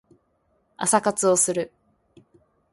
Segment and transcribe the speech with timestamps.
[0.77, 1.71] 朝活をする